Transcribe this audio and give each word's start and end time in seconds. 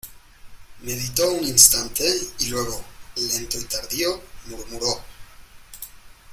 meditó 0.81 1.31
un 1.31 1.43
instante, 1.43 2.03
y 2.39 2.47
luego, 2.47 2.83
lento 3.17 3.59
y 3.59 3.65
tardío, 3.65 4.19
murmuró: 4.47 4.99